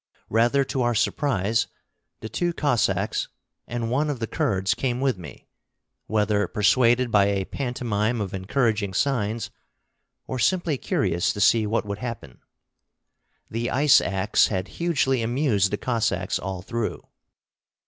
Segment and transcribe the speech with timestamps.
[0.31, 1.67] Rather to our surprise,
[2.21, 3.27] the two Cossacks
[3.67, 5.47] and one of the Kurds came with me,
[6.07, 9.51] whether persuaded by a pantomime of encouraging signs,
[10.25, 12.39] or simply curious to see what would happen.
[13.51, 17.05] The ice axe had hugely amused the Cossacks all through.